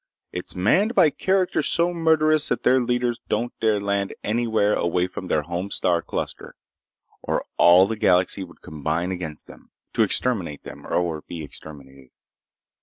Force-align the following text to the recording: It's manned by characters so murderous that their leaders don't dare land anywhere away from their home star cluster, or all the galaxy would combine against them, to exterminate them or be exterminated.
It's 0.31 0.55
manned 0.55 0.95
by 0.95 1.11
characters 1.11 1.67
so 1.67 1.93
murderous 1.93 2.49
that 2.49 2.63
their 2.63 2.81
leaders 2.81 3.19
don't 3.29 3.53
dare 3.59 3.79
land 3.79 4.15
anywhere 4.23 4.73
away 4.73 5.05
from 5.05 5.27
their 5.27 5.43
home 5.43 5.69
star 5.69 6.01
cluster, 6.01 6.55
or 7.21 7.45
all 7.57 7.85
the 7.85 7.95
galaxy 7.95 8.43
would 8.43 8.61
combine 8.63 9.11
against 9.11 9.45
them, 9.45 9.69
to 9.93 10.01
exterminate 10.01 10.63
them 10.63 10.87
or 10.87 11.21
be 11.27 11.43
exterminated. 11.43 12.09